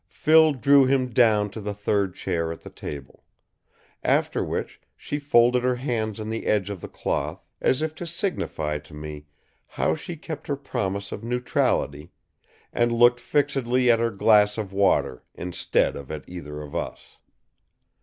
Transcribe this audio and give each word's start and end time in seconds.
Phil 0.09 0.53
drew 0.53 0.85
him 0.87 1.09
down 1.09 1.51
to 1.51 1.61
the 1.61 1.75
third 1.75 2.15
chair 2.15 2.51
at 2.51 2.61
the 2.61 2.71
table. 2.71 3.23
After 4.03 4.43
which, 4.43 4.81
she 4.97 5.19
folded 5.19 5.63
her 5.63 5.75
hands 5.75 6.19
on 6.19 6.31
the 6.31 6.47
edge 6.47 6.71
of 6.71 6.81
the 6.81 6.87
cloth 6.87 7.45
as 7.61 7.83
if 7.83 7.93
to 7.93 8.07
signify 8.07 8.79
to 8.79 8.95
me 8.95 9.27
how 9.67 9.93
she 9.93 10.15
kept 10.17 10.47
her 10.47 10.55
promise 10.55 11.11
of 11.11 11.23
neutrality, 11.23 12.09
and 12.73 12.91
looked 12.91 13.19
fixedly 13.19 13.91
at 13.91 13.99
her 13.99 14.09
glass 14.09 14.57
of 14.57 14.73
water 14.73 15.23
instead 15.35 15.95
of 15.95 16.09
at 16.09 16.27
either 16.27 16.63
of 16.63 16.75
us. 16.75 17.19